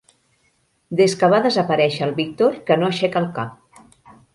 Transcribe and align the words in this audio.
Des 1.01 1.13
que 1.21 1.29
va 1.35 1.43
desaparèixer 1.47 2.03
el 2.09 2.17
Víctor 2.23 2.59
que 2.71 2.83
no 2.83 2.93
aixeca 2.93 3.27
el 3.27 3.33
cap. 3.41 3.83